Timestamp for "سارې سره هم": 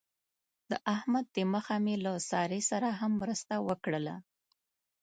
2.29-3.11